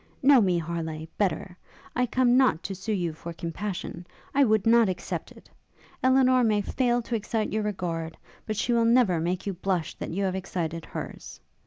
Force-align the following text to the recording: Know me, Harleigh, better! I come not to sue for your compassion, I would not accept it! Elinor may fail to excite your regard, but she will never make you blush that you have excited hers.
Know 0.23 0.41
me, 0.41 0.57
Harleigh, 0.57 1.05
better! 1.19 1.55
I 1.95 2.07
come 2.07 2.35
not 2.35 2.63
to 2.63 2.73
sue 2.73 3.13
for 3.13 3.29
your 3.29 3.33
compassion, 3.35 4.07
I 4.33 4.43
would 4.43 4.65
not 4.65 4.89
accept 4.89 5.31
it! 5.31 5.47
Elinor 6.01 6.43
may 6.43 6.63
fail 6.63 7.03
to 7.03 7.13
excite 7.13 7.51
your 7.53 7.61
regard, 7.61 8.17
but 8.47 8.57
she 8.57 8.73
will 8.73 8.85
never 8.85 9.19
make 9.19 9.45
you 9.45 9.53
blush 9.53 9.93
that 9.99 10.09
you 10.09 10.23
have 10.23 10.33
excited 10.33 10.85
hers. 10.87 11.39